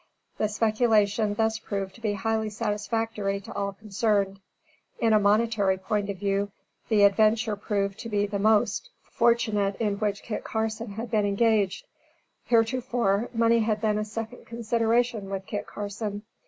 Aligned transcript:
The 0.39 0.49
speculation 0.49 1.35
thus 1.35 1.59
proved 1.59 1.93
to 1.93 2.01
be 2.01 2.13
highly 2.13 2.49
satisfactory 2.49 3.39
to 3.41 3.53
all 3.53 3.73
concerned. 3.73 4.39
In 4.97 5.13
a 5.13 5.19
monetary 5.19 5.77
point 5.77 6.09
of 6.09 6.17
view, 6.17 6.49
the 6.89 7.03
adventure 7.03 7.55
proved 7.55 7.99
to 7.99 8.09
be 8.09 8.25
the 8.25 8.39
most 8.39 8.89
fortunate 9.03 9.75
in 9.75 9.97
which 9.99 10.23
Kit 10.23 10.43
Carson 10.43 10.93
had 10.93 11.11
been 11.11 11.27
engaged. 11.27 11.85
Heretofore, 12.45 13.29
money 13.31 13.59
had 13.59 13.79
been 13.79 13.99
a 13.99 14.03
second 14.03 14.47
consideration 14.47 15.29
with 15.29 15.45
Kit 15.45 15.67
Carson. 15.67 16.23